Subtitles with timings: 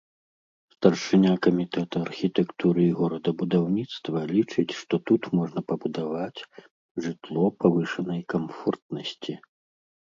[0.75, 6.39] Старшыня камітэта архітэктуры і горадабудаўніцтва лічыць што тут можна пабудаваць
[7.07, 9.33] жытло павышанай камфортнасці.